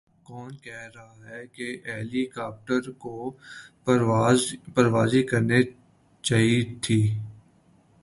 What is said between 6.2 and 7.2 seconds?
چائیں تھیں۔